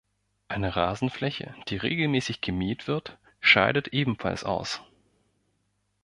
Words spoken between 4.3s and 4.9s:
aus.